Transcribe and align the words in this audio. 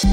Velkommen 0.00 0.12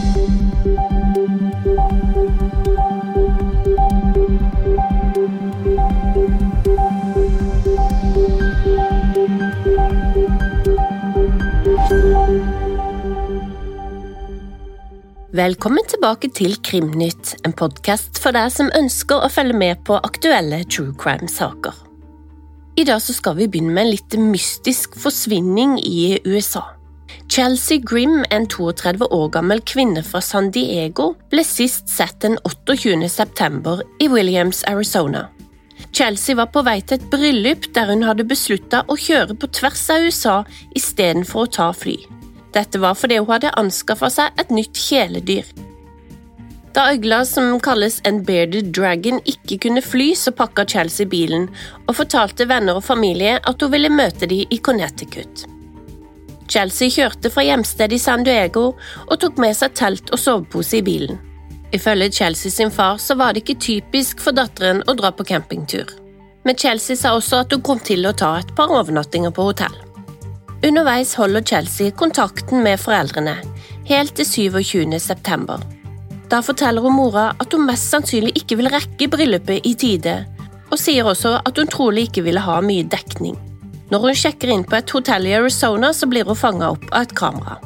tilbake 15.88 16.28
til 16.36 16.58
Krimnytt, 16.60 17.38
en 17.48 17.54
podkast 17.56 18.20
for 18.20 18.36
deg 18.36 18.52
som 18.52 18.68
ønsker 18.76 19.24
å 19.24 19.32
følge 19.32 19.56
med 19.56 19.86
på 19.88 19.96
aktuelle 20.04 20.66
true 20.68 20.92
crime-saker. 21.00 21.72
I 22.76 22.84
dag 22.84 23.00
skal 23.00 23.40
vi 23.40 23.48
begynne 23.48 23.72
med 23.72 23.86
en 23.86 23.94
litt 23.96 24.20
mystisk 24.20 25.00
forsvinning 25.00 25.80
i 25.80 26.20
USA. 26.28 26.77
Chelsea 27.30 27.78
Grim, 27.78 28.26
en 28.30 28.48
32 28.48 29.08
år 29.14 29.30
gammel 29.30 29.62
kvinne 29.62 30.04
fra 30.04 30.22
San 30.22 30.52
Diego, 30.52 31.12
ble 31.32 31.44
sist 31.46 31.90
sett 31.92 32.20
den 32.24 32.38
28. 32.44 33.10
september 33.10 33.84
i 34.00 34.08
Williams, 34.10 34.64
Arizona. 34.68 35.28
Chelsea 35.92 36.36
var 36.36 36.50
på 36.54 36.64
vei 36.66 36.80
til 36.82 36.98
et 36.98 37.08
bryllup 37.12 37.70
der 37.76 37.92
hun 37.92 38.06
hadde 38.08 38.26
beslutta 38.28 38.84
å 38.88 38.98
kjøre 38.98 39.38
på 39.38 39.50
tvers 39.60 39.84
av 39.94 40.08
USA 40.08 40.38
istedenfor 40.78 41.46
å 41.46 41.52
ta 41.60 41.72
fly. 41.74 41.98
Dette 42.56 42.82
var 42.82 42.98
fordi 42.98 43.20
hun 43.22 43.32
hadde 43.32 43.56
anskaffa 43.60 44.10
seg 44.14 44.42
et 44.42 44.54
nytt 44.54 44.78
kjæledyr. 44.78 45.50
Da 46.78 46.92
øgla 46.94 47.24
som 47.26 47.56
kalles 47.64 47.98
en 48.06 48.20
bearded 48.26 48.70
dragon 48.78 49.18
ikke 49.26 49.58
kunne 49.66 49.82
fly, 49.82 50.12
så 50.14 50.30
pakka 50.36 50.68
Chelsea 50.70 51.10
bilen 51.10 51.48
og 51.88 51.96
fortalte 51.98 52.46
venner 52.50 52.78
og 52.78 52.86
familie 52.86 53.40
at 53.42 53.62
hun 53.64 53.74
ville 53.74 53.90
møte 53.90 54.30
dem 54.30 54.46
i 54.54 54.60
Connecticut. 54.62 55.48
Chelsea 56.48 56.90
kjørte 56.92 57.32
fra 57.32 57.44
hjemstedet 57.44 57.98
i 57.98 58.02
San 58.02 58.24
Diego 58.24 58.72
og 59.08 59.16
tok 59.22 59.40
med 59.42 59.56
seg 59.58 59.76
telt 59.76 60.12
og 60.14 60.22
sovepose 60.22 60.80
i 60.80 60.86
bilen. 60.86 61.20
Ifølge 61.76 62.12
Chelsea 62.12 62.52
sin 62.52 62.72
far 62.72 62.98
så 63.04 63.18
var 63.20 63.34
det 63.34 63.44
ikke 63.44 63.60
typisk 63.60 64.22
for 64.24 64.36
datteren 64.36 64.80
å 64.88 64.96
dra 64.96 65.12
på 65.12 65.26
campingtur. 65.28 65.90
Men 66.48 66.56
Chelsea 66.56 66.96
sa 66.96 67.12
også 67.18 67.42
at 67.44 67.52
hun 67.52 67.64
kom 67.66 67.82
til 67.84 68.08
å 68.08 68.16
ta 68.16 68.38
et 68.40 68.54
par 68.56 68.72
overnattinger 68.72 69.34
på 69.36 69.50
hotell. 69.50 69.76
Underveis 70.64 71.12
holder 71.20 71.44
Chelsea 71.44 71.92
kontakten 71.92 72.64
med 72.64 72.80
foreldrene, 72.80 73.36
helt 73.90 74.16
til 74.16 74.26
27. 74.26 74.96
september. 75.04 75.60
Da 76.32 76.40
forteller 76.44 76.84
hun 76.84 76.96
mora 76.96 77.30
at 77.40 77.54
hun 77.54 77.68
mest 77.68 77.92
sannsynlig 77.92 78.34
ikke 78.40 78.58
vil 78.60 78.72
rekke 78.72 79.12
bryllupet 79.12 79.68
i 79.68 79.76
tide, 79.80 80.16
og 80.72 80.80
sier 80.80 81.08
også 81.08 81.38
at 81.44 81.60
hun 81.60 81.70
trolig 81.72 82.08
ikke 82.08 82.26
ville 82.26 82.44
ha 82.44 82.58
mye 82.64 82.88
dekning. 82.88 83.38
Når 83.92 84.04
hun 84.04 84.18
sjekker 84.20 84.52
inn 84.52 84.66
på 84.68 84.76
et 84.76 84.92
hotell 84.92 85.28
i 85.30 85.36
Arizona, 85.38 85.94
så 85.96 86.10
blir 86.12 86.28
hun 86.28 86.36
fanga 86.36 86.74
opp 86.76 86.86
av 86.92 87.08
et 87.08 87.16
kamera. 87.16 87.58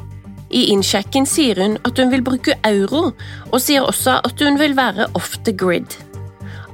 I 0.52 0.66
innsjekken 0.74 1.26
sier 1.26 1.58
hun 1.62 1.78
at 1.88 1.98
hun 1.98 2.12
vil 2.12 2.22
bruke 2.24 2.58
euro, 2.68 3.10
og 3.50 3.62
sier 3.62 3.86
også 3.88 4.18
at 4.22 4.44
hun 4.44 4.60
vil 4.60 4.76
være 4.78 5.08
off 5.18 5.38
the 5.46 5.54
grid. 5.56 5.96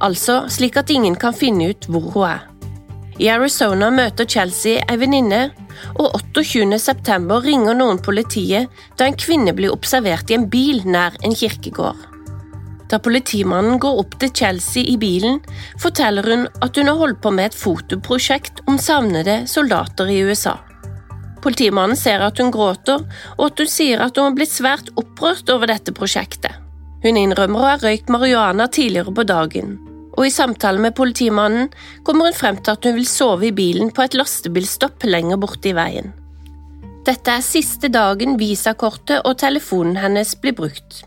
Altså 0.03 0.43
slik 0.51 0.77
at 0.79 0.91
ingen 0.93 1.15
kan 1.19 1.35
finne 1.35 1.71
ut 1.71 1.87
hvor 1.89 2.11
hun 2.13 2.27
er. 2.29 2.45
I 3.19 3.27
Arizona 3.33 3.89
møter 3.91 4.27
Chelsea 4.29 4.83
ei 4.87 4.99
venninne, 4.99 5.49
og 5.99 6.13
28. 6.35 6.77
september 6.79 7.43
ringer 7.43 7.75
noen 7.75 7.99
politiet 8.03 8.69
da 8.99 9.07
en 9.07 9.17
kvinne 9.19 9.55
blir 9.55 9.73
observert 9.73 10.31
i 10.31 10.37
en 10.37 10.47
bil 10.51 10.83
nær 10.87 11.15
en 11.23 11.35
kirkegård. 11.35 12.08
Da 12.89 12.97
politimannen 12.97 13.77
går 13.81 13.99
opp 14.01 14.15
til 14.21 14.31
Chelsea 14.33 14.87
i 14.89 14.95
bilen, 14.97 15.37
forteller 15.81 16.25
hun 16.25 16.47
at 16.65 16.77
hun 16.77 16.89
har 16.89 16.97
holdt 16.97 17.21
på 17.21 17.31
med 17.35 17.51
et 17.51 17.57
fotoprosjekt 17.57 18.63
om 18.67 18.79
savnede 18.81 19.43
soldater 19.49 20.09
i 20.09 20.23
USA. 20.25 20.55
Politimannen 21.43 21.95
ser 21.95 22.23
at 22.25 22.39
hun 22.41 22.49
gråter, 22.51 23.05
og 23.37 23.43
at 23.45 23.61
hun 23.61 23.69
sier 23.69 24.01
at 24.03 24.17
hun 24.17 24.31
har 24.31 24.39
blitt 24.39 24.51
svært 24.51 24.89
opprørt 24.99 25.51
over 25.53 25.69
dette 25.69 25.93
prosjektet. 25.95 26.57
Hun 27.03 27.15
innrømmer 27.15 27.61
å 27.61 27.69
ha 27.69 27.77
røykt 27.79 28.09
marihuana 28.11 28.67
tidligere 28.67 29.13
på 29.15 29.23
dagen, 29.29 29.77
og 30.17 30.25
i 30.25 30.33
samtale 30.33 30.81
med 30.83 30.97
politimannen 30.97 31.69
kommer 32.03 32.27
hun 32.27 32.35
frem 32.35 32.57
til 32.59 32.73
at 32.73 32.89
hun 32.89 32.97
vil 32.97 33.07
sove 33.07 33.47
i 33.47 33.55
bilen 33.55 33.93
på 33.95 34.03
et 34.03 34.17
lastebilstopp 34.17 35.05
lenger 35.07 35.39
borte 35.39 35.71
i 35.71 35.77
veien. 35.77 36.11
Dette 37.07 37.37
er 37.37 37.45
siste 37.45 37.87
dagen 37.93 38.35
visakortet 38.41 39.23
og 39.23 39.39
telefonen 39.39 39.95
hennes 40.01 40.35
blir 40.41 40.57
brukt. 40.57 41.05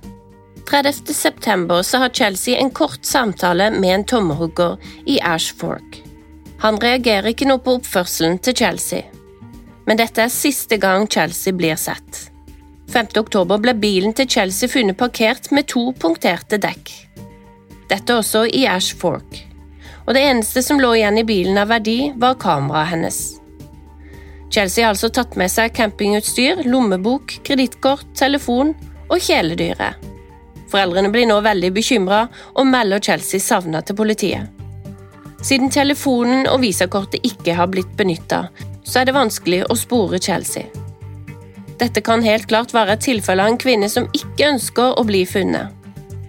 30. 0.70 1.14
september 1.14 1.82
så 1.82 1.98
har 1.98 2.08
Chelsea 2.08 2.58
en 2.58 2.70
kort 2.70 3.04
samtale 3.04 3.70
med 3.70 3.94
en 3.94 4.04
tommerhugger 4.04 4.76
i 5.06 5.18
Ashfork. 5.20 6.02
Han 6.58 6.78
reagerer 6.80 7.32
ikke 7.32 7.48
noe 7.50 7.58
på 7.62 7.76
oppførselen 7.80 8.38
til 8.38 8.56
Chelsea, 8.56 9.02
men 9.86 9.98
dette 9.98 10.22
er 10.22 10.32
siste 10.32 10.78
gang 10.78 11.08
Chelsea 11.10 11.52
blir 11.52 11.76
sett. 11.76 12.28
5. 12.92 13.14
oktober 13.18 13.58
ble 13.58 13.74
bilen 13.74 14.14
til 14.14 14.28
Chelsea 14.28 14.68
funnet 14.68 14.98
parkert 15.00 15.50
med 15.50 15.66
to 15.72 15.88
punkterte 15.98 16.60
dekk. 16.60 16.92
Dette 17.90 18.14
også 18.14 18.44
i 18.46 18.66
Ash 18.68 18.96
Fork. 18.96 19.40
Og 20.06 20.14
det 20.14 20.22
eneste 20.28 20.62
som 20.62 20.80
lå 20.80 20.92
igjen 20.98 21.18
i 21.18 21.26
bilen 21.26 21.58
av 21.58 21.70
verdi, 21.72 22.12
var 22.16 22.38
kameraet 22.42 22.92
hennes. 22.92 23.20
Chelsea 24.52 24.84
har 24.84 24.92
altså 24.92 25.08
tatt 25.08 25.36
med 25.40 25.50
seg 25.50 25.72
campingutstyr, 25.76 26.64
lommebok, 26.68 27.38
kredittkort, 27.46 28.06
telefon 28.18 28.74
og 29.08 29.20
kjæledyret. 29.22 30.11
Foreldrene 30.72 31.12
blir 31.12 31.28
nå 31.28 31.38
veldig 31.44 31.72
bekymra 31.77 32.25
og 32.56 32.69
melder 32.69 33.03
Chelsea 33.05 33.41
savna 33.41 33.83
til 33.84 33.99
politiet. 33.99 34.49
Siden 35.43 35.72
telefonen 35.75 36.47
og 36.49 36.62
visakortet 36.62 37.27
ikke 37.27 37.59
har 37.59 37.69
blitt 37.69 37.93
benytta, 37.99 38.47
så 38.87 39.03
er 39.03 39.10
det 39.10 39.16
vanskelig 39.16 39.66
å 39.69 39.77
spore 39.78 40.22
Chelsea. 40.22 40.71
Dette 41.78 42.00
kan 42.05 42.22
helt 42.25 42.49
klart 42.49 42.75
være 42.75 42.97
et 42.97 43.06
tilfelle 43.10 43.44
av 43.44 43.53
en 43.53 43.60
kvinne 43.60 43.91
som 43.91 44.09
ikke 44.16 44.53
ønsker 44.55 44.99
å 44.99 45.06
bli 45.06 45.25
funnet 45.27 45.83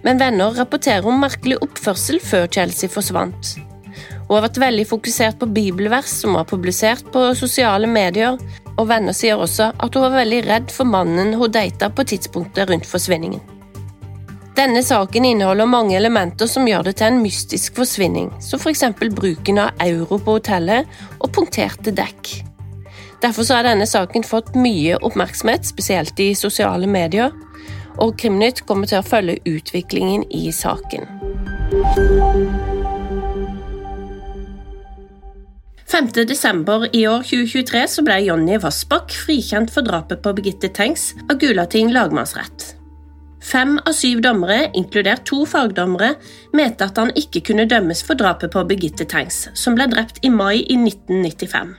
men 0.04 0.20
venner 0.20 0.52
rapporterer 0.58 1.06
om 1.08 1.22
merkelig 1.22 1.58
oppførsel 1.64 2.20
før 2.22 2.48
Chelsea 2.52 2.92
forsvant. 2.92 3.54
Hun 4.24 4.36
har 4.36 4.44
vært 4.46 4.60
veldig 4.60 4.84
fokusert 4.88 5.40
på 5.40 5.48
bibelvers 5.52 6.12
som 6.20 6.36
var 6.36 6.48
publisert 6.48 7.08
på 7.12 7.26
sosiale 7.38 7.88
medier, 7.88 8.38
og 8.74 8.88
venner 8.90 9.16
sier 9.16 9.40
også 9.40 9.70
at 9.72 9.96
hun 9.96 10.04
var 10.04 10.16
veldig 10.18 10.40
redd 10.48 10.72
for 10.74 10.88
mannen 10.88 11.34
hun 11.38 11.52
data 11.52 11.88
på 11.92 12.06
tidspunktet 12.12 12.68
rundt 12.70 12.88
forsvinningen. 12.88 13.53
Denne 14.54 14.82
saken 14.86 15.24
inneholder 15.24 15.66
mange 15.66 15.96
elementer 15.98 16.46
som 16.46 16.66
gjør 16.68 16.86
det 16.86 16.92
til 17.00 17.08
en 17.10 17.22
mystisk 17.24 17.74
forsvinning, 17.74 18.28
som 18.38 18.60
f.eks. 18.62 18.84
bruken 19.16 19.58
av 19.58 19.80
euro 19.82 20.20
på 20.22 20.36
hotellet 20.36 20.86
og 21.18 21.32
punkterte 21.34 21.90
dekk. 21.90 22.30
Derfor 23.24 23.48
har 23.50 23.66
denne 23.66 23.86
saken 23.88 24.22
fått 24.22 24.52
mye 24.54 25.00
oppmerksomhet, 25.02 25.66
spesielt 25.66 26.20
i 26.22 26.34
sosiale 26.38 26.86
medier, 26.86 27.34
og 27.98 28.14
Krimnytt 28.20 28.62
kommer 28.68 28.86
til 28.90 29.00
å 29.00 29.06
følge 29.06 29.40
utviklingen 29.48 30.22
i 30.30 30.52
saken. 30.54 31.10
5. 35.90 36.12
desember 36.30 36.86
i 36.94 37.04
år 37.10 37.26
2023 37.26 37.84
så 37.90 38.06
ble 38.06 38.20
Jonny 38.28 38.56
Vassbakk 38.62 39.14
frikjent 39.26 39.74
for 39.74 39.86
drapet 39.86 40.22
på 40.22 40.36
Birgitte 40.38 40.70
Tengs 40.74 41.10
av 41.26 41.38
Gulating 41.42 41.90
lagmannsrett. 41.94 42.83
Fem 43.44 43.76
av 43.84 43.92
syv 43.92 44.22
dommere, 44.24 44.70
inkludert 44.72 45.26
to 45.28 45.42
fagdommere, 45.44 46.14
mente 46.56 46.86
at 46.86 46.96
han 46.96 47.12
ikke 47.18 47.42
kunne 47.50 47.66
dømmes 47.68 48.00
for 48.06 48.16
drapet 48.16 48.52
på 48.54 48.62
Birgitte 48.70 49.04
Tengs, 49.04 49.44
som 49.58 49.76
ble 49.76 49.86
drept 49.92 50.22
i 50.24 50.30
mai 50.32 50.62
i 50.62 50.78
1995. 50.80 51.74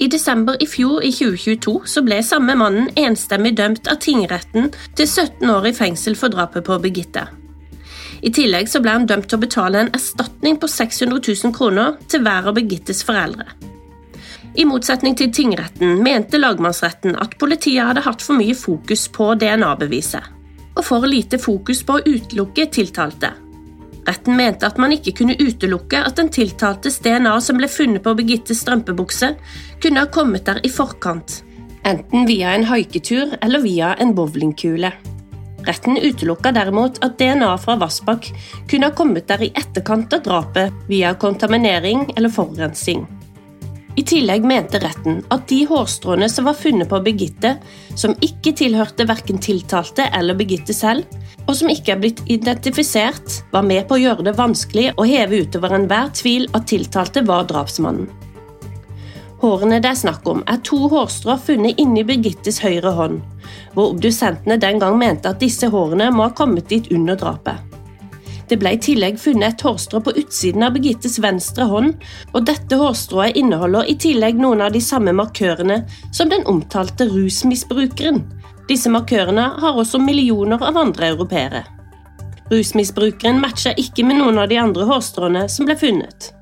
I 0.00 0.08
desember 0.12 0.56
i 0.60 0.66
fjor, 0.68 1.00
i 1.04 1.10
2022, 1.12 1.74
så 1.88 2.02
ble 2.04 2.20
samme 2.24 2.56
mannen 2.56 2.88
enstemmig 3.00 3.54
dømt 3.56 3.88
av 3.88 4.00
tingretten 4.00 4.70
til 4.96 5.06
17 5.06 5.44
år 5.52 5.68
i 5.70 5.76
fengsel 5.76 6.16
for 6.16 6.32
drapet 6.32 6.64
på 6.68 6.78
Birgitte. 6.84 7.26
I 8.20 8.32
tillegg 8.36 8.68
så 8.68 8.82
ble 8.84 8.92
han 8.98 9.06
dømt 9.08 9.30
til 9.30 9.38
å 9.38 9.44
betale 9.44 9.80
en 9.80 9.92
erstatning 9.96 10.58
på 10.60 10.68
600 10.68 11.20
000 11.20 11.54
kroner 11.56 11.96
til 12.12 12.24
hver 12.24 12.48
av 12.48 12.56
Birgittes 12.56 13.00
foreldre. 13.08 13.48
I 14.60 14.66
motsetning 14.68 15.14
til 15.16 15.32
tingretten 15.32 16.02
mente 16.04 16.40
lagmannsretten 16.40 17.16
at 17.22 17.38
politiet 17.40 17.86
hadde 17.86 18.04
hatt 18.04 18.24
for 18.24 18.36
mye 18.40 18.56
fokus 18.58 19.06
på 19.14 19.30
DNA-beviset, 19.40 20.26
og 20.76 20.84
for 20.86 21.06
lite 21.08 21.38
fokus 21.40 21.82
på 21.86 21.98
å 21.98 22.04
utelukke 22.06 22.66
tiltalte. 22.72 23.32
Retten 24.08 24.36
mente 24.36 24.66
at 24.66 24.78
man 24.80 24.94
ikke 24.94 25.12
kunne 25.20 25.36
utelukke 25.38 26.00
at 26.02 26.16
den 26.18 26.30
tiltaltes 26.32 26.98
DNA 27.04 27.34
som 27.44 27.60
ble 27.60 27.68
funnet 27.70 28.02
på 28.04 28.14
Birgittes 28.18 28.62
strømpebukse, 28.64 29.34
kunne 29.82 30.02
ha 30.02 30.10
kommet 30.10 30.48
der 30.48 30.62
i 30.66 30.72
forkant, 30.72 31.42
enten 31.86 32.26
via 32.28 32.54
en 32.56 32.66
haiketur 32.70 33.36
eller 33.40 33.62
via 33.64 33.94
en 34.00 34.14
bowlingkule. 34.16 34.92
Retten 35.66 35.98
utelukka 36.00 36.54
derimot 36.56 37.02
at 37.04 37.18
DNA 37.20 37.50
fra 37.60 37.76
Vassbakk 37.80 38.30
kunne 38.70 38.88
ha 38.88 38.96
kommet 38.96 39.28
der 39.28 39.44
i 39.44 39.52
etterkant 39.52 40.14
av 40.16 40.24
drapet 40.24 40.84
via 40.88 41.12
kontaminering 41.14 42.08
eller 42.16 42.32
forurensing. 42.32 43.04
I 43.98 44.02
tillegg 44.06 44.44
mente 44.46 44.78
retten 44.78 45.18
at 45.34 45.48
de 45.50 45.64
hårstråene 45.66 46.28
som 46.30 46.46
var 46.46 46.54
funnet 46.58 46.88
på 46.88 47.00
Birgitte, 47.04 47.56
som 47.98 48.14
ikke 48.22 48.52
tilhørte 48.56 49.06
verken 49.08 49.40
tiltalte 49.42 50.06
eller 50.14 50.38
Birgitte 50.38 50.74
selv, 50.76 51.08
og 51.48 51.56
som 51.58 51.72
ikke 51.72 51.96
er 51.96 52.02
blitt 52.02 52.22
identifisert, 52.30 53.40
var 53.50 53.66
med 53.66 53.88
på 53.88 53.96
å 53.96 54.02
gjøre 54.02 54.28
det 54.28 54.36
vanskelig 54.38 54.92
å 54.94 55.06
heve 55.08 55.42
utover 55.42 55.74
enhver 55.74 56.12
tvil 56.14 56.46
at 56.54 56.68
tiltalte 56.70 57.24
var 57.26 57.48
drapsmannen. 57.50 58.06
Hårene 59.40 59.78
det 59.80 59.88
er 59.88 59.96
snakk 59.96 60.26
om, 60.28 60.42
er 60.46 60.60
to 60.68 60.84
hårstrå 60.92 61.38
funnet 61.40 61.80
inni 61.80 62.04
Birgittes 62.04 62.60
høyre 62.60 62.92
hånd, 62.92 63.22
hvor 63.72 63.94
obdusentene 63.94 64.60
den 64.60 64.78
gang 64.82 64.98
mente 65.00 65.32
at 65.32 65.40
disse 65.40 65.70
hårene 65.72 66.10
må 66.12 66.28
ha 66.28 66.34
kommet 66.36 66.68
dit 66.68 66.92
under 66.92 67.16
drapet. 67.18 67.69
Det 68.50 68.56
ble 68.58 68.72
i 68.74 68.78
tillegg 68.82 69.18
funnet 69.22 69.54
et 69.54 69.62
hårstrå 69.62 70.00
på 70.02 70.12
utsiden 70.18 70.64
av 70.66 70.74
Birgittes 70.74 71.20
venstre 71.22 71.68
hånd, 71.70 71.92
og 72.34 72.48
dette 72.48 72.74
hårstrået 72.80 73.38
inneholder 73.38 73.86
i 73.86 73.94
tillegg 73.94 74.40
noen 74.42 74.64
av 74.66 74.74
de 74.74 74.80
samme 74.82 75.14
markørene 75.14 75.84
som 76.10 76.32
den 76.32 76.42
omtalte 76.50 77.06
rusmisbrukeren. 77.12 78.24
Disse 78.66 78.90
markørene 78.90 79.46
har 79.62 79.78
også 79.78 80.02
millioner 80.02 80.58
av 80.66 80.82
andre 80.82 81.12
europeere. 81.14 81.62
Rusmisbrukeren 82.50 83.38
matcha 83.38 83.76
ikke 83.78 84.02
med 84.02 84.18
noen 84.18 84.42
av 84.42 84.50
de 84.50 84.58
andre 84.58 84.90
hårstråene 84.90 85.46
som 85.46 85.70
ble 85.70 85.78
funnet. 85.78 86.32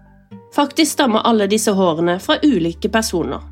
Faktisk 0.56 0.96
stammer 0.96 1.28
alle 1.28 1.44
disse 1.52 1.76
hårene 1.76 2.16
fra 2.24 2.40
ulike 2.40 2.88
personer, 2.88 3.44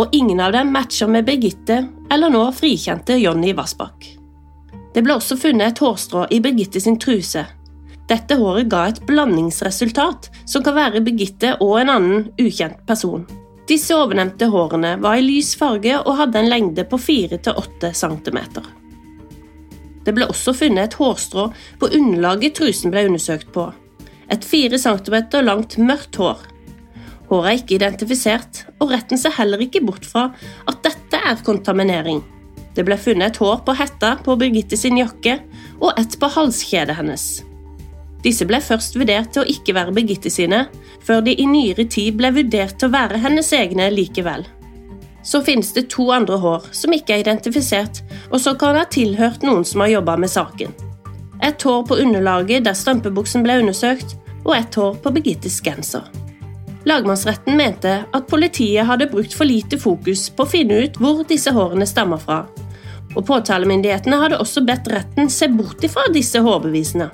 og 0.00 0.16
ingen 0.16 0.40
av 0.40 0.56
dem 0.56 0.72
matcher 0.72 1.12
med 1.12 1.28
Birgitte 1.28 1.82
eller 2.08 2.32
nå 2.32 2.46
frikjente 2.56 3.20
Jonny 3.20 3.52
Vassbakk. 3.52 4.14
Det 4.94 5.04
ble 5.04 5.20
også 5.20 5.36
funnet 5.36 5.74
et 5.74 5.84
hårstrå 5.84 6.30
i 6.32 6.40
Birgitte 6.40 6.80
sin 6.80 6.96
truse. 6.96 7.44
Dette 8.12 8.36
håret 8.36 8.68
ga 8.68 8.82
et 8.90 8.98
blandingsresultat 9.08 10.26
som 10.44 10.64
kan 10.64 10.76
være 10.76 11.00
Birgitte 11.04 11.54
og 11.64 11.78
en 11.80 11.92
annen 11.94 12.24
ukjent 12.42 12.82
person. 12.88 13.22
Disse 13.70 13.94
ovennevnte 13.96 14.50
hårene 14.52 14.96
var 15.00 15.16
i 15.16 15.24
lys 15.24 15.54
farge 15.56 15.94
og 16.02 16.18
hadde 16.18 16.42
en 16.42 16.50
lengde 16.50 16.84
på 16.90 16.98
4-8 17.00 17.92
cm. 17.96 18.40
Det 20.04 20.12
ble 20.12 20.26
også 20.28 20.52
funnet 20.58 20.90
et 20.90 20.96
hårstrå 20.98 21.46
på 21.80 21.88
underlaget 21.96 22.58
trusen 22.58 22.92
ble 22.92 23.06
undersøkt 23.08 23.52
på, 23.54 23.70
et 24.28 24.44
4 24.44 24.80
cm 24.82 25.16
langt 25.46 25.78
mørkt 25.80 26.18
hår. 26.20 26.42
Håret 27.30 27.48
er 27.48 27.60
ikke 27.62 27.78
identifisert, 27.78 28.64
og 28.82 28.92
retten 28.92 29.20
ser 29.20 29.32
heller 29.38 29.62
ikke 29.64 29.80
bort 29.86 30.04
fra 30.04 30.26
at 30.68 30.82
dette 30.84 31.22
er 31.30 31.40
kontaminering. 31.46 32.20
Det 32.76 32.84
ble 32.84 32.98
funnet 33.00 33.30
et 33.30 33.40
hår 33.40 33.62
på 33.64 33.76
hetta 33.78 34.18
på 34.26 34.36
Birgitte 34.40 34.76
sin 34.76 35.00
jakke 35.00 35.38
og 35.78 35.94
et 35.94 36.18
på 36.20 36.28
halskjedet 36.34 36.98
hennes. 36.98 37.30
Disse 38.22 38.46
ble 38.46 38.60
først 38.62 38.96
vurdert 38.98 39.32
til 39.34 39.42
å 39.42 39.50
ikke 39.50 39.74
være 39.74 39.94
Birgitte 39.96 40.30
sine, 40.30 40.66
før 41.02 41.24
de 41.26 41.34
i 41.34 41.46
nyere 41.48 41.86
tid 41.90 42.14
ble 42.18 42.30
vurdert 42.36 42.78
til 42.78 42.90
å 42.90 42.94
være 42.94 43.20
hennes 43.22 43.50
egne 43.56 43.88
likevel. 43.90 44.46
Så 45.26 45.42
finnes 45.46 45.70
det 45.74 45.88
to 45.90 46.08
andre 46.14 46.38
hår 46.42 46.70
som 46.74 46.94
ikke 46.94 47.16
er 47.16 47.24
identifisert, 47.24 48.02
og 48.30 48.40
som 48.42 48.58
kan 48.58 48.78
ha 48.78 48.86
tilhørt 48.90 49.44
noen 49.46 49.66
som 49.66 49.82
har 49.84 49.96
jobba 49.96 50.16
med 50.22 50.30
saken. 50.30 50.74
Et 51.42 51.62
hår 51.66 51.86
på 51.86 51.98
underlaget 51.98 52.66
der 52.66 52.78
strømpebuksen 52.78 53.42
ble 53.42 53.58
undersøkt, 53.62 54.16
og 54.42 54.54
et 54.56 54.78
hår 54.78 54.98
på 55.02 55.14
Birgittes 55.14 55.60
genser. 55.62 56.06
Lagmannsretten 56.86 57.54
mente 57.58 58.00
at 58.10 58.26
politiet 58.30 58.86
hadde 58.86 59.10
brukt 59.10 59.34
for 59.38 59.46
lite 59.46 59.78
fokus 59.78 60.26
på 60.34 60.42
å 60.42 60.50
finne 60.50 60.80
ut 60.82 60.98
hvor 60.98 61.22
disse 61.26 61.50
hårene 61.54 61.86
stammer 61.86 62.18
fra, 62.22 62.42
og 63.14 63.26
påtalemyndighetene 63.28 64.18
hadde 64.18 64.40
også 64.42 64.64
bedt 64.66 64.90
retten 64.90 65.30
se 65.30 65.50
bort 65.52 65.82
ifra 65.86 66.08
disse 66.14 66.42
hårbevisene. 66.42 67.10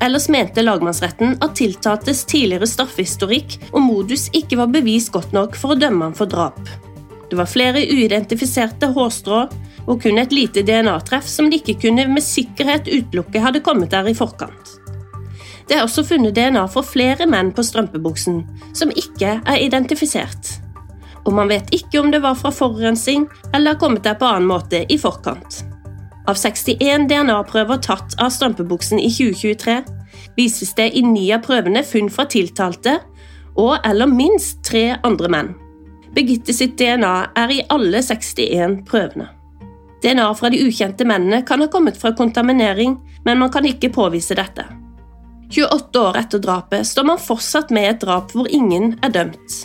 Ellers 0.00 0.28
mente 0.28 0.62
lagmannsretten 0.62 1.38
at 1.40 1.54
tiltaltes 1.56 2.24
tidligere 2.28 2.68
straffehistorikk 2.68 3.56
og 3.72 3.80
modus 3.80 4.26
ikke 4.36 4.58
var 4.60 4.72
bevis 4.72 5.08
godt 5.12 5.32
nok 5.32 5.56
for 5.56 5.72
å 5.72 5.78
dømme 5.80 6.10
ham 6.10 6.16
for 6.16 6.28
drap. 6.28 6.60
Det 7.30 7.38
var 7.38 7.48
flere 7.50 7.80
uidentifiserte 7.80 8.92
hårstrå 8.94 9.46
og 9.86 10.02
kun 10.02 10.20
et 10.20 10.34
lite 10.34 10.62
DNA-treff 10.66 11.26
som 11.30 11.48
de 11.50 11.58
ikke 11.58 11.78
kunne 11.86 12.06
med 12.10 12.24
sikkerhet 12.24 12.90
utelukke 12.90 13.42
hadde 13.42 13.64
kommet 13.64 13.94
der 13.94 14.10
i 14.10 14.14
forkant. 14.14 14.76
Det 15.66 15.78
er 15.78 15.82
også 15.82 16.04
funnet 16.06 16.36
DNA 16.36 16.66
for 16.70 16.86
flere 16.86 17.26
menn 17.26 17.50
på 17.54 17.64
strømpebuksen, 17.66 18.44
som 18.76 18.92
ikke 18.94 19.40
er 19.40 19.62
identifisert. 19.64 20.52
Og 21.26 21.34
man 21.34 21.50
vet 21.50 21.72
ikke 21.74 21.98
om 21.98 22.12
det 22.12 22.22
var 22.22 22.36
fra 22.38 22.52
forurensning 22.54 23.26
eller 23.52 23.74
har 23.74 23.80
kommet 23.80 24.04
der 24.06 24.14
på 24.20 24.28
annen 24.28 24.46
måte 24.46 24.84
i 24.86 24.98
forkant. 25.00 25.64
Av 26.26 26.34
61 26.34 27.06
DNA-prøver 27.10 27.78
tatt 27.84 28.16
av 28.22 28.32
strømpebuksen 28.34 28.98
i 28.98 29.10
2023 29.12 29.76
vises 30.36 30.72
det 30.74 30.88
i 30.98 31.02
ni 31.06 31.28
av 31.34 31.44
prøvene 31.46 31.84
funn 31.86 32.10
fra 32.10 32.26
tiltalte 32.30 32.98
og 33.56 33.78
eller 33.86 34.10
minst 34.10 34.64
tre 34.66 34.96
andre 35.06 35.30
menn. 35.32 35.52
Birgitte 36.16 36.54
sitt 36.56 36.74
DNA 36.80 37.14
er 37.36 37.52
i 37.52 37.62
alle 37.72 38.02
61 38.02 38.82
prøvene. 38.88 39.28
DNA 40.02 40.26
fra 40.38 40.50
de 40.52 40.60
ukjente 40.66 41.06
mennene 41.08 41.42
kan 41.46 41.62
ha 41.62 41.68
kommet 41.72 41.96
fra 42.00 42.12
kontaminering, 42.16 42.98
men 43.24 43.38
man 43.40 43.52
kan 43.52 43.66
ikke 43.66 43.92
påvise 43.94 44.36
dette. 44.36 44.66
28 45.50 46.02
år 46.02 46.18
etter 46.20 46.42
drapet 46.42 46.86
står 46.86 47.06
man 47.06 47.22
fortsatt 47.22 47.72
med 47.74 47.88
et 47.90 48.02
drap 48.02 48.34
hvor 48.34 48.50
ingen 48.50 48.96
er 49.06 49.14
dømt. 49.14 49.60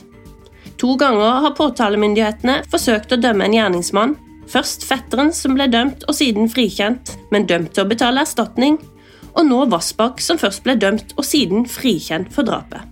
To 0.81 0.95
ganger 0.97 1.41
har 1.45 1.55
påtalemyndighetene 1.57 2.61
forsøkt 2.71 3.13
å 3.13 3.19
dømme 3.21 3.47
en 3.47 3.57
gjerningsmann. 3.57 4.15
Først 4.51 4.83
fetteren, 4.83 5.31
som 5.33 5.56
ble 5.56 5.68
dømt 5.71 6.03
og 6.09 6.15
siden 6.18 6.50
frikjent, 6.51 7.15
men 7.31 7.48
dømt 7.48 7.71
til 7.75 7.86
å 7.86 7.92
betale 7.92 8.21
erstatning. 8.25 8.77
Og 9.31 9.48
nå 9.48 9.62
Vassbakk, 9.71 10.19
som 10.19 10.39
først 10.42 10.65
ble 10.65 10.75
dømt 10.80 11.13
og 11.15 11.24
siden 11.24 11.63
frikjent 11.71 12.33
for 12.36 12.44
drapet. 12.48 12.83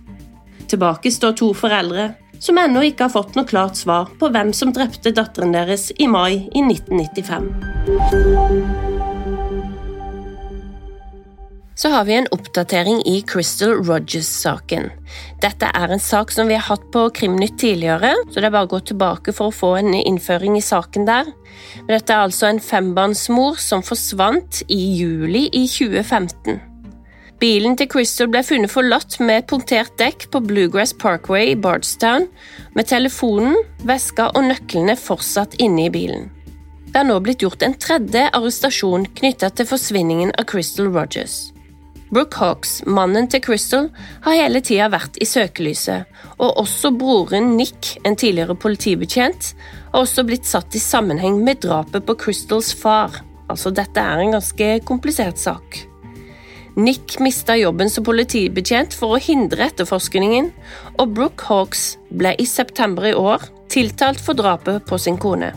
Tilbake 0.70 1.12
står 1.12 1.32
to 1.36 1.52
foreldre 1.56 2.14
som 2.40 2.58
ennå 2.58 2.80
ikke 2.88 3.04
har 3.06 3.12
fått 3.12 3.36
noe 3.36 3.48
klart 3.48 3.76
svar 3.76 4.08
på 4.20 4.28
hvem 4.32 4.52
som 4.56 4.72
drepte 4.72 5.12
datteren 5.16 5.52
deres 5.52 5.92
i 5.98 6.06
mai 6.08 6.48
i 6.48 6.60
1995 6.64 8.89
så 11.80 11.88
har 11.88 12.04
vi 12.04 12.14
en 12.14 12.26
oppdatering 12.30 12.98
i 13.08 13.22
Crystal 13.22 13.70
Rogers-saken. 13.72 14.90
Dette 15.40 15.68
er 15.72 15.88
en 15.88 16.02
sak 16.02 16.28
som 16.34 16.50
vi 16.50 16.58
har 16.58 16.66
hatt 16.66 16.82
på 16.92 17.06
Krimnytt 17.16 17.54
tidligere, 17.62 18.10
så 18.28 18.36
det 18.36 18.50
er 18.50 18.52
bare 18.52 18.68
å 18.68 18.72
gå 18.74 18.80
tilbake 18.90 19.32
for 19.32 19.48
å 19.48 19.54
få 19.56 19.70
en 19.78 19.94
innføring 19.96 20.58
i 20.58 20.64
saken 20.64 21.06
der. 21.08 21.30
Men 21.78 21.94
dette 21.94 22.12
er 22.12 22.26
altså 22.26 22.50
en 22.50 22.60
fembarnsmor 22.60 23.56
som 23.64 23.80
forsvant 23.86 24.60
i 24.68 24.76
juli 24.98 25.46
i 25.56 25.62
2015. 25.64 26.58
Bilen 27.40 27.78
til 27.80 27.88
Crystal 27.88 28.28
ble 28.28 28.42
funnet 28.44 28.68
forlatt 28.68 29.16
med 29.24 29.46
punktert 29.48 29.94
dekk 30.02 30.26
på 30.34 30.42
Bluegrass 30.44 30.92
Parkway 30.92 31.54
i 31.54 31.56
Bardstown, 31.56 32.26
med 32.76 32.90
telefonen, 32.90 33.56
veska 33.88 34.26
og 34.34 34.44
nøklene 34.50 34.98
fortsatt 35.00 35.56
inne 35.64 35.86
i 35.86 35.94
bilen. 35.96 36.28
Det 36.90 37.00
er 37.00 37.08
nå 37.08 37.16
blitt 37.24 37.40
gjort 37.40 37.64
en 37.64 37.78
tredje 37.80 38.26
arrestasjon 38.36 39.08
knyttet 39.22 39.56
til 39.56 39.70
forsvinningen 39.72 40.34
av 40.36 40.44
Crystal 40.52 40.92
Rogers. 40.92 41.38
Brooke 42.10 42.40
Hawks, 42.42 42.80
mannen 42.90 43.28
til 43.30 43.38
Crystal, 43.44 43.84
har 44.24 44.34
hele 44.34 44.58
tida 44.66 44.88
vært 44.90 45.14
i 45.22 45.26
søkelyset, 45.30 46.08
og 46.42 46.56
også 46.58 46.90
broren 46.98 47.52
Nick, 47.54 47.92
en 48.02 48.18
tidligere 48.18 48.56
politibetjent, 48.58 49.52
har 49.92 50.02
også 50.02 50.24
blitt 50.26 50.48
satt 50.48 50.74
i 50.74 50.82
sammenheng 50.82 51.38
med 51.46 51.62
drapet 51.62 52.02
på 52.08 52.16
Crystals 52.18 52.72
far. 52.74 53.20
Altså, 53.46 53.70
dette 53.70 54.02
er 54.02 54.24
en 54.24 54.34
ganske 54.34 54.72
komplisert 54.90 55.38
sak. 55.38 55.78
Nick 56.80 57.20
mista 57.22 57.54
jobben 57.58 57.90
som 57.90 58.06
politibetjent 58.06 58.94
for 58.94 59.14
å 59.14 59.22
hindre 59.22 59.68
etterforskningen, 59.70 60.50
og 60.98 61.14
Brooke 61.14 61.46
Hawks 61.46 61.92
ble 62.10 62.34
i 62.42 62.46
september 62.46 63.06
i 63.06 63.14
år 63.14 63.46
tiltalt 63.70 64.18
for 64.18 64.34
drapet 64.38 64.82
på 64.90 64.98
sin 64.98 65.18
kone. 65.18 65.54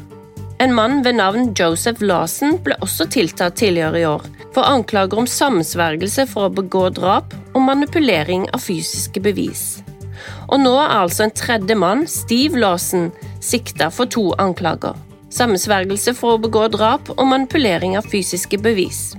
En 0.61 0.73
mann 0.77 1.01
ved 1.01 1.17
navn 1.17 1.49
Joseph 1.57 2.05
Lawson 2.05 2.59
ble 2.61 2.77
også 2.85 3.09
tiltalt 3.09 3.57
tidligere 3.57 4.03
i 4.03 4.09
år 4.09 4.29
for 4.53 4.67
anklager 4.69 5.19
om 5.19 5.27
sammensvergelse 5.29 6.27
for 6.29 6.47
å 6.47 6.53
begå 6.53 6.87
drap 6.93 7.33
og 7.53 7.65
manipulering 7.65 8.45
av 8.53 8.61
fysiske 8.63 9.23
bevis. 9.23 9.81
Og 10.47 10.61
nå 10.61 10.73
er 10.77 10.93
altså 10.99 11.25
en 11.25 11.35
tredje 11.35 11.75
mann, 11.75 12.05
Steve 12.07 12.59
Lawson, 12.61 13.09
sikta 13.41 13.89
for 13.91 14.09
to 14.09 14.29
anklager. 14.41 14.95
Sammensvergelse 15.33 16.13
for 16.17 16.35
å 16.35 16.43
begå 16.43 16.67
drap 16.73 17.09
og 17.15 17.25
manipulering 17.25 17.97
av 17.97 18.05
fysiske 18.09 18.59
bevis. 18.61 19.13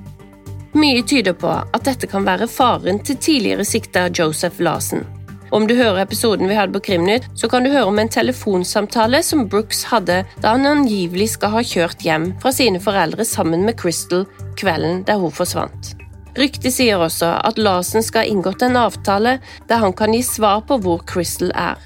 Mye 0.75 1.03
tyder 1.07 1.35
på 1.39 1.51
at 1.51 1.85
dette 1.87 2.09
kan 2.11 2.27
være 2.27 2.49
faren 2.51 3.01
til 3.07 3.19
tidligere 3.19 3.67
sikta 3.67 4.09
Joseph 4.11 4.63
Lawson. 4.63 5.05
Om 5.55 5.69
du 5.71 5.77
hører 5.79 6.01
episoden 6.03 6.49
vi 6.51 6.55
hadde 6.59 6.75
på 6.75 6.81
Krimnytt, 6.89 7.29
så 7.39 7.47
kan 7.47 7.63
du 7.63 7.71
høre 7.71 7.87
om 7.87 7.99
en 8.03 8.09
telefonsamtale 8.11 9.21
som 9.23 9.45
Brooks 9.47 9.85
hadde 9.87 10.25
da 10.43 10.55
han 10.57 10.67
angivelig 10.67 11.29
skal 11.37 11.53
ha 11.53 11.61
kjørt 11.63 12.01
hjem 12.03 12.33
fra 12.43 12.51
sine 12.51 12.81
foreldre 12.83 13.23
sammen 13.29 13.63
med 13.63 13.77
Crystal 13.79 14.25
kvelden 14.59 15.05
der 15.07 15.21
hun 15.23 15.31
forsvant. 15.31 15.93
Ryktet 16.35 16.75
sier 16.75 16.99
også 16.99 17.29
at 17.47 17.61
Larsen 17.63 18.03
skal 18.03 18.25
ha 18.25 18.33
inngått 18.33 18.65
en 18.67 18.81
avtale 18.81 19.37
der 19.71 19.79
han 19.85 19.95
kan 19.95 20.17
gi 20.17 20.25
svar 20.27 20.65
på 20.67 20.81
hvor 20.83 21.05
Crystal 21.07 21.53
er. 21.55 21.79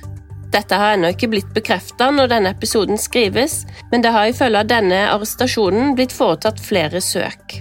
Dette 0.48 0.78
har 0.80 0.94
ennå 0.94 1.10
ikke 1.12 1.28
blitt 1.28 1.50
bekreftet 1.52 2.14
når 2.16 2.30
denne 2.32 2.54
episoden 2.56 2.96
skrives, 2.96 3.66
men 3.92 4.00
det 4.00 4.14
har 4.14 4.30
ifølge 4.30 4.62
denne 4.70 5.02
arrestasjonen 5.10 5.92
blitt 5.98 6.14
foretatt 6.16 6.64
flere 6.64 7.04
søk. 7.04 7.58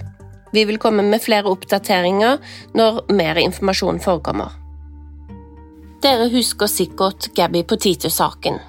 Vi 0.56 0.64
vil 0.64 0.80
komme 0.80 1.04
med 1.04 1.20
flere 1.20 1.52
oppdateringer 1.52 2.40
når 2.80 3.02
mer 3.12 3.42
informasjon 3.44 4.00
forekommer. 4.00 4.56
Dere 5.98 6.28
husker 6.30 6.70
sikkert 6.70 7.32
Gabby 7.34 7.64
Potito-saken. 7.66 8.60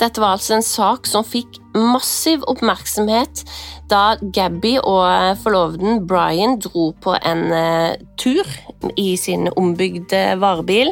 Dette 0.00 0.18
var 0.20 0.34
altså 0.34 0.56
en 0.56 0.64
sak 0.66 1.06
som 1.06 1.24
fikk 1.24 1.60
massiv 1.78 2.42
oppmerksomhet 2.50 3.44
da 3.88 4.16
Gabby 4.34 4.72
og 4.80 5.38
forloveden 5.44 6.02
Brian 6.10 6.58
dro 6.58 6.88
på 7.00 7.14
en 7.22 7.44
uh, 7.54 7.94
tur 8.18 8.50
i 8.98 9.14
sin 9.20 9.46
ombygde 9.54 10.24
varebil. 10.42 10.90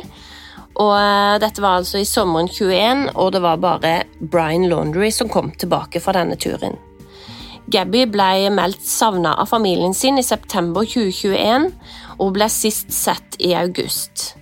Og 0.74 0.90
eh, 0.98 1.36
dette 1.38 1.62
var 1.62 1.78
altså 1.78 2.00
i 2.02 2.06
sommeren 2.08 2.48
21, 2.50 3.04
og 3.14 3.28
det 3.30 3.42
var 3.44 3.60
bare 3.62 3.92
Brian 4.18 4.66
Laundry 4.66 5.12
som 5.14 5.30
kom 5.30 5.52
tilbake 5.54 6.02
fra 6.02 6.16
denne 6.16 6.34
turen. 6.34 6.74
Gabby 7.70 8.02
ble 8.10 8.50
meldt 8.50 8.82
savna 8.82 9.36
av 9.38 9.52
familien 9.52 9.94
sin 9.94 10.18
i 10.18 10.26
september 10.26 10.82
2021, 10.82 11.70
og 12.18 12.34
ble 12.34 12.50
sist 12.50 12.90
sett 12.90 13.38
i 13.38 13.54
august. 13.54 14.32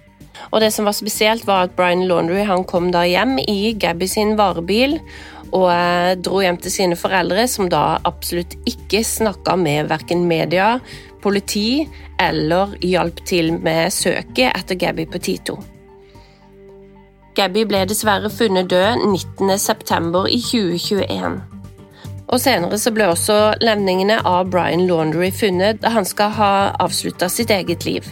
Og 0.52 0.60
det 0.60 0.70
som 0.74 0.84
var 0.84 0.96
spesielt, 0.96 1.46
var 1.48 1.66
at 1.66 1.76
Brian 1.76 2.04
Laundry 2.08 2.44
han 2.44 2.66
kom 2.68 2.90
da 2.92 3.06
hjem 3.08 3.38
i 3.40 3.72
Gabby 3.80 4.08
sin 4.10 4.36
varebil 4.36 4.98
og 5.52 5.68
eh, 5.72 6.12
dro 6.20 6.40
hjem 6.44 6.58
til 6.60 6.72
sine 6.72 6.96
foreldre, 6.96 7.46
som 7.48 7.68
da 7.72 7.98
absolutt 8.08 8.56
ikke 8.68 9.02
snakka 9.04 9.56
med 9.60 9.90
verken 9.92 10.26
media, 10.28 10.78
politi 11.22 11.84
eller 12.20 12.74
hjalp 12.82 13.22
til 13.28 13.52
med 13.62 13.92
søket 13.94 14.50
etter 14.52 14.78
Gabby 14.80 15.06
Petito. 15.08 15.58
Gabby 17.36 17.64
ble 17.64 17.84
dessverre 17.88 18.28
funnet 18.32 18.68
død 18.68 19.06
19.9. 19.08 20.26
i 20.28 20.40
2021. 20.40 21.38
Og 22.32 22.40
Senere 22.40 22.78
så 22.80 22.92
ble 22.92 23.08
også 23.12 23.38
levningene 23.60 24.18
av 24.28 24.50
Brian 24.52 24.86
Laundry 24.88 25.30
funnet 25.36 25.80
da 25.82 25.92
han 25.96 26.08
skal 26.08 26.32
ha 26.36 26.52
avslutta 26.80 27.28
sitt 27.32 27.52
eget 27.52 27.84
liv. 27.88 28.08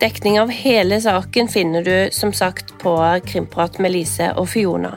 Dekning 0.00 0.40
av 0.40 0.50
hele 0.50 1.00
saken 1.00 1.48
finner 1.48 1.84
du 1.84 2.08
som 2.12 2.32
sagt 2.32 2.72
på 2.78 2.94
Krimprat 3.26 3.78
med 3.78 3.92
Lise 3.92 4.30
og 4.36 4.48
Fiona. 4.48 4.94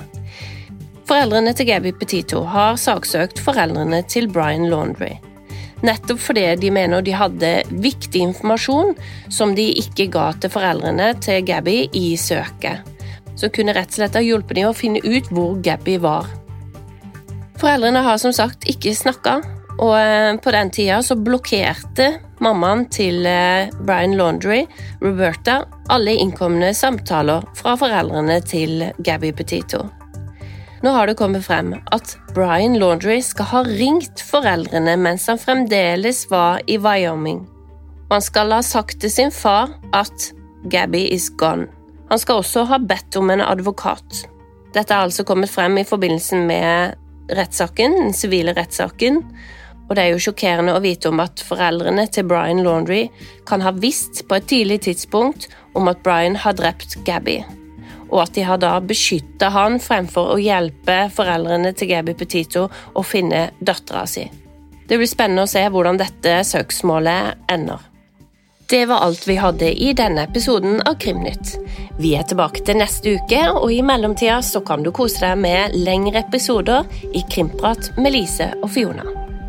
Foreldrene 1.08 1.52
til 1.54 1.68
Gabby 1.68 1.92
Petito 2.00 2.46
har 2.48 2.80
saksøkt 2.80 3.42
foreldrene 3.44 4.00
til 4.08 4.30
Brian 4.32 4.70
Laundry. 4.72 5.18
Nettopp 5.84 6.22
fordi 6.24 6.46
de 6.62 6.72
mener 6.72 7.04
de 7.04 7.12
hadde 7.20 7.52
viktig 7.84 8.24
informasjon 8.30 8.96
som 9.28 9.52
de 9.58 9.68
ikke 9.84 10.08
ga 10.14 10.30
til 10.40 10.54
foreldrene 10.54 11.12
til 11.20 11.44
Gabby 11.44 11.82
i 11.92 12.14
søket 12.16 12.94
som 13.36 13.52
kunne 13.54 13.74
rett 13.76 13.92
og 13.92 14.00
slett 14.00 14.18
ha 14.18 14.24
hjulpet 14.24 14.58
dem 14.58 14.70
å 14.70 14.78
finne 14.78 15.02
ut 15.04 15.30
hvor 15.34 15.58
Gabby 15.66 15.98
var. 16.02 16.30
Foreldrene 17.62 18.04
har 18.06 18.20
som 18.22 18.34
sagt 18.36 18.68
ikke 18.70 18.96
snakka, 18.98 19.40
og 19.80 19.96
eh, 19.98 20.36
på 20.42 20.54
den 20.54 20.72
tida 20.74 21.00
så 21.06 21.18
blokkerte 21.18 22.12
mammaen 22.44 22.86
til 22.92 23.26
eh, 23.30 23.72
Brian 23.88 24.18
Laundry, 24.20 24.64
Roberta, 25.04 25.64
alle 25.94 26.16
innkomne 26.20 26.74
samtaler 26.76 27.46
fra 27.58 27.76
foreldrene 27.80 28.40
til 28.48 28.86
Gabby 29.04 29.34
Petito. 29.36 29.86
Nå 30.84 30.92
har 30.92 31.08
det 31.08 31.16
kommet 31.16 31.46
frem 31.46 31.72
at 31.96 32.18
Brian 32.36 32.76
Laundry 32.80 33.22
skal 33.24 33.48
ha 33.54 33.62
ringt 33.68 34.20
foreldrene 34.28 34.98
mens 35.00 35.30
han 35.32 35.40
fremdeles 35.40 36.26
var 36.32 36.60
i 36.68 36.76
Wyoming. 36.82 37.46
Han 38.12 38.22
skal 38.22 38.52
ha 38.52 38.60
sagt 38.66 39.00
til 39.02 39.14
sin 39.14 39.32
far 39.32 39.72
at 39.96 40.34
Gabby 40.70 41.06
is 41.08 41.30
gone. 41.40 41.70
Han 42.12 42.20
skal 42.20 42.42
også 42.42 42.66
ha 42.68 42.78
bedt 42.84 43.16
om 43.18 43.32
en 43.32 43.42
advokat. 43.42 44.26
Dette 44.76 44.92
er 44.92 45.08
altså 45.08 45.24
kommet 45.26 45.52
frem 45.54 45.80
i 45.80 45.88
forbindelse 45.88 46.38
med 46.44 47.00
rettssaken, 47.32 47.96
den 48.02 48.14
sivile 48.14 48.54
rettssaken, 48.58 49.22
og 49.90 49.96
det 49.96 50.04
er 50.04 50.14
jo 50.14 50.22
sjokkerende 50.28 50.76
å 50.76 50.84
vite 50.84 51.10
om 51.12 51.22
at 51.24 51.44
foreldrene 51.44 52.06
til 52.14 52.28
Brian 52.30 52.64
Laundry 52.66 53.08
kan 53.50 53.64
ha 53.66 53.74
visst 53.76 54.24
på 54.30 54.38
et 54.38 54.48
tidlig 54.50 54.82
tidspunkt 54.88 55.50
om 55.78 55.90
at 55.92 56.04
Brian 56.06 56.38
har 56.40 56.56
drept 56.58 56.98
Gabby, 57.08 57.42
og 58.10 58.24
at 58.26 58.36
de 58.38 58.46
har 58.48 58.62
da 58.62 58.76
beskytta 58.84 59.52
han 59.54 59.80
fremfor 59.84 60.36
å 60.36 60.42
hjelpe 60.42 61.08
foreldrene 61.14 61.74
til 61.78 61.92
Gabby 61.92 62.16
Petito 62.18 62.68
å 62.70 63.06
finne 63.06 63.50
dattera 63.60 64.06
si. 64.10 64.28
Det 64.88 65.00
blir 65.00 65.10
spennende 65.10 65.48
å 65.48 65.50
se 65.50 65.64
hvordan 65.72 66.00
dette 66.00 66.42
søksmålet 66.48 67.50
ender. 67.52 67.90
Det 68.70 68.86
var 68.90 69.04
alt 69.06 69.28
vi 69.28 69.36
hadde 69.38 69.68
i 69.86 69.92
denne 69.94 70.24
episoden 70.26 70.80
av 70.88 70.96
Krimnytt. 71.02 71.58
Vi 72.00 72.14
er 72.18 72.26
tilbake 72.26 72.64
til 72.66 72.80
neste 72.80 73.18
uke, 73.20 73.42
og 73.52 73.68
i 73.70 73.84
mellomtida 73.86 74.40
så 74.42 74.64
kan 74.66 74.86
du 74.86 74.90
kose 74.96 75.22
deg 75.22 75.42
med 75.44 75.76
lengre 75.78 76.24
episoder 76.24 76.88
i 77.14 77.26
Krimprat 77.30 77.92
med 78.00 78.16
Lise 78.16 78.54
og 78.64 78.72
Fiona. 78.74 79.23